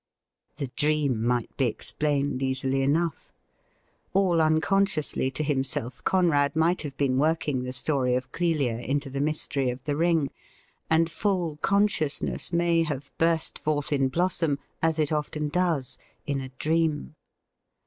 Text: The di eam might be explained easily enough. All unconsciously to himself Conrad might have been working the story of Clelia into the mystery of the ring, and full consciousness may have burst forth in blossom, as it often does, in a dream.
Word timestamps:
The 0.57 0.65
di 0.75 1.05
eam 1.05 1.23
might 1.23 1.55
be 1.57 1.67
explained 1.67 2.41
easily 2.41 2.81
enough. 2.81 3.31
All 4.13 4.41
unconsciously 4.41 5.29
to 5.29 5.43
himself 5.43 6.03
Conrad 6.03 6.55
might 6.55 6.81
have 6.81 6.97
been 6.97 7.19
working 7.19 7.61
the 7.61 7.71
story 7.71 8.15
of 8.15 8.31
Clelia 8.31 8.79
into 8.79 9.11
the 9.11 9.21
mystery 9.21 9.69
of 9.69 9.83
the 9.83 9.95
ring, 9.95 10.31
and 10.89 11.07
full 11.07 11.57
consciousness 11.57 12.51
may 12.51 12.81
have 12.81 13.15
burst 13.19 13.59
forth 13.59 13.93
in 13.93 14.07
blossom, 14.07 14.57
as 14.81 14.97
it 14.97 15.11
often 15.11 15.49
does, 15.49 15.99
in 16.25 16.41
a 16.41 16.49
dream. 16.57 17.13